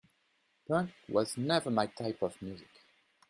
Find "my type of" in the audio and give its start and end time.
1.69-2.41